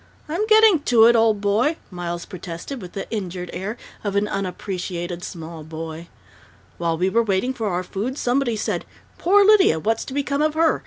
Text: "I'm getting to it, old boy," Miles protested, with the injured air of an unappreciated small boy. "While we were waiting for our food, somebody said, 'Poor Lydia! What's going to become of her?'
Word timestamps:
"I'm 0.27 0.47
getting 0.47 0.79
to 0.79 1.05
it, 1.05 1.15
old 1.15 1.41
boy," 1.41 1.77
Miles 1.91 2.25
protested, 2.25 2.81
with 2.81 2.93
the 2.93 3.07
injured 3.11 3.51
air 3.53 3.77
of 4.03 4.15
an 4.15 4.27
unappreciated 4.27 5.23
small 5.23 5.63
boy. 5.63 6.07
"While 6.79 6.97
we 6.97 7.07
were 7.07 7.21
waiting 7.21 7.53
for 7.53 7.67
our 7.67 7.83
food, 7.83 8.17
somebody 8.17 8.55
said, 8.55 8.83
'Poor 9.19 9.45
Lydia! 9.45 9.77
What's 9.79 10.01
going 10.01 10.07
to 10.07 10.13
become 10.15 10.41
of 10.41 10.55
her?' 10.55 10.79